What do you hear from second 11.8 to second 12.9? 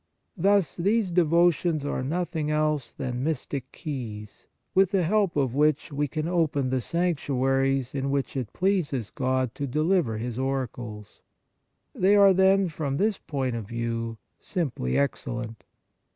They are, then,